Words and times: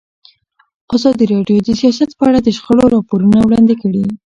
ازادي 0.95 1.25
راډیو 1.33 1.59
د 1.65 1.69
سیاست 1.81 2.09
په 2.17 2.23
اړه 2.27 2.39
د 2.41 2.49
شخړو 2.57 2.85
راپورونه 2.95 3.37
وړاندې 3.41 3.75
کړي. 3.81 4.03